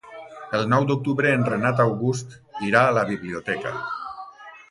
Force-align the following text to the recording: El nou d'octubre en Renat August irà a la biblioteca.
El 0.59 0.63
nou 0.69 0.85
d'octubre 0.91 1.33
en 1.39 1.43
Renat 1.49 1.83
August 1.83 2.33
irà 2.69 2.81
a 2.87 2.95
la 3.01 3.03
biblioteca. 3.13 3.75